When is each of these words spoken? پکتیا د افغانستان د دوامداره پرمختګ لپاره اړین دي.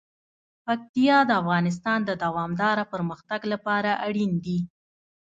پکتیا 0.65 1.17
د 1.25 1.31
افغانستان 1.41 1.99
د 2.05 2.11
دوامداره 2.23 2.83
پرمختګ 2.93 3.41
لپاره 3.53 3.91
اړین 4.07 4.31
دي. 4.45 4.59